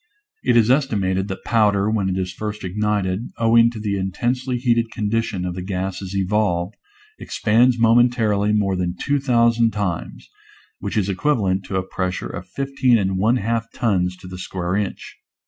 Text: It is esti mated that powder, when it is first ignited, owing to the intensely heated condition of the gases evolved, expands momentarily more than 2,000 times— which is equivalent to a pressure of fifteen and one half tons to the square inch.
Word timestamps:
It 0.43 0.57
is 0.57 0.71
esti 0.71 0.95
mated 0.95 1.27
that 1.27 1.43
powder, 1.43 1.87
when 1.87 2.09
it 2.09 2.17
is 2.17 2.33
first 2.33 2.63
ignited, 2.63 3.29
owing 3.37 3.69
to 3.69 3.79
the 3.79 3.97
intensely 3.99 4.57
heated 4.57 4.89
condition 4.89 5.45
of 5.45 5.53
the 5.53 5.61
gases 5.61 6.15
evolved, 6.15 6.75
expands 7.19 7.77
momentarily 7.77 8.51
more 8.51 8.75
than 8.75 8.95
2,000 8.99 9.69
times— 9.69 10.27
which 10.79 10.97
is 10.97 11.07
equivalent 11.07 11.65
to 11.65 11.75
a 11.75 11.87
pressure 11.87 12.29
of 12.29 12.47
fifteen 12.49 12.97
and 12.97 13.19
one 13.19 13.35
half 13.35 13.71
tons 13.71 14.17
to 14.17 14.27
the 14.27 14.39
square 14.39 14.75
inch. 14.75 15.19